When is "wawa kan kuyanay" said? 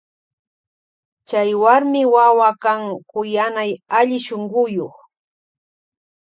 2.13-3.71